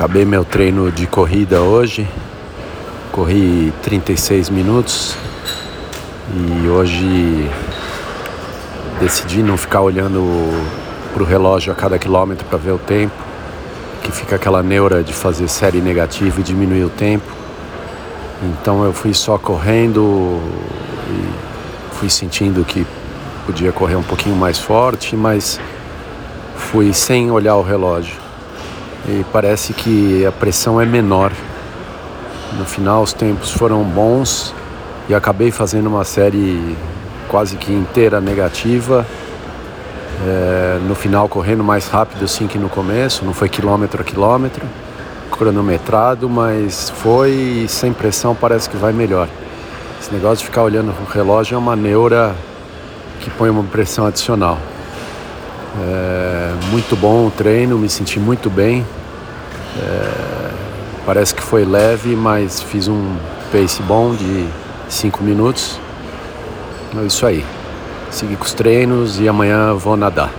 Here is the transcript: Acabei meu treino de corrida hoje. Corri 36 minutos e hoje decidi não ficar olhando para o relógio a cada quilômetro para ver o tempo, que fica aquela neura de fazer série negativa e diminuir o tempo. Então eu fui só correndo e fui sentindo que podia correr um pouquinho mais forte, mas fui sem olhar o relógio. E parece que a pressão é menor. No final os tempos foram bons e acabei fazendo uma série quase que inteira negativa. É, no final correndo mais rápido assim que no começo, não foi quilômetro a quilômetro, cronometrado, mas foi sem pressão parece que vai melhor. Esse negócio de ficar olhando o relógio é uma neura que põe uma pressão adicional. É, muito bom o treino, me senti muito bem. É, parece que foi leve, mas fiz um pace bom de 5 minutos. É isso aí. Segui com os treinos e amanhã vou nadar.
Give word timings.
Acabei 0.00 0.24
meu 0.24 0.46
treino 0.46 0.90
de 0.90 1.06
corrida 1.06 1.60
hoje. 1.60 2.08
Corri 3.12 3.70
36 3.82 4.48
minutos 4.48 5.14
e 6.34 6.68
hoje 6.68 7.50
decidi 8.98 9.42
não 9.42 9.58
ficar 9.58 9.82
olhando 9.82 10.22
para 11.12 11.22
o 11.22 11.26
relógio 11.26 11.70
a 11.70 11.76
cada 11.76 11.98
quilômetro 11.98 12.46
para 12.46 12.56
ver 12.56 12.70
o 12.70 12.78
tempo, 12.78 13.12
que 14.02 14.10
fica 14.10 14.36
aquela 14.36 14.62
neura 14.62 15.04
de 15.04 15.12
fazer 15.12 15.46
série 15.48 15.82
negativa 15.82 16.40
e 16.40 16.42
diminuir 16.42 16.84
o 16.84 16.88
tempo. 16.88 17.30
Então 18.42 18.82
eu 18.82 18.94
fui 18.94 19.12
só 19.12 19.36
correndo 19.36 20.40
e 21.10 21.94
fui 21.96 22.08
sentindo 22.08 22.64
que 22.64 22.86
podia 23.44 23.70
correr 23.70 23.96
um 23.96 24.02
pouquinho 24.02 24.34
mais 24.34 24.58
forte, 24.58 25.14
mas 25.14 25.60
fui 26.56 26.94
sem 26.94 27.30
olhar 27.30 27.56
o 27.56 27.62
relógio. 27.62 28.29
E 29.08 29.24
parece 29.32 29.72
que 29.72 30.24
a 30.26 30.32
pressão 30.32 30.80
é 30.80 30.86
menor. 30.86 31.32
No 32.58 32.64
final 32.64 33.02
os 33.02 33.12
tempos 33.12 33.50
foram 33.50 33.82
bons 33.82 34.54
e 35.08 35.14
acabei 35.14 35.50
fazendo 35.50 35.86
uma 35.86 36.04
série 36.04 36.76
quase 37.28 37.56
que 37.56 37.72
inteira 37.72 38.20
negativa. 38.20 39.06
É, 40.26 40.78
no 40.86 40.94
final 40.94 41.28
correndo 41.28 41.64
mais 41.64 41.88
rápido 41.88 42.24
assim 42.24 42.46
que 42.46 42.58
no 42.58 42.68
começo, 42.68 43.24
não 43.24 43.32
foi 43.32 43.48
quilômetro 43.48 44.02
a 44.02 44.04
quilômetro, 44.04 44.66
cronometrado, 45.30 46.28
mas 46.28 46.90
foi 46.90 47.64
sem 47.68 47.92
pressão 47.92 48.34
parece 48.34 48.68
que 48.68 48.76
vai 48.76 48.92
melhor. 48.92 49.28
Esse 49.98 50.12
negócio 50.12 50.38
de 50.38 50.44
ficar 50.44 50.62
olhando 50.62 50.90
o 50.90 51.10
relógio 51.10 51.54
é 51.54 51.58
uma 51.58 51.74
neura 51.74 52.34
que 53.20 53.30
põe 53.30 53.48
uma 53.48 53.64
pressão 53.64 54.06
adicional. 54.06 54.58
É, 55.78 56.52
muito 56.70 56.96
bom 56.96 57.26
o 57.26 57.30
treino, 57.30 57.78
me 57.78 57.88
senti 57.88 58.18
muito 58.18 58.50
bem. 58.50 58.84
É, 59.78 60.50
parece 61.06 61.34
que 61.34 61.42
foi 61.42 61.64
leve, 61.64 62.16
mas 62.16 62.60
fiz 62.60 62.88
um 62.88 63.16
pace 63.52 63.82
bom 63.82 64.14
de 64.14 64.46
5 64.88 65.22
minutos. 65.22 65.78
É 67.00 67.04
isso 67.04 67.24
aí. 67.24 67.44
Segui 68.10 68.36
com 68.36 68.44
os 68.44 68.52
treinos 68.52 69.20
e 69.20 69.28
amanhã 69.28 69.74
vou 69.74 69.96
nadar. 69.96 70.32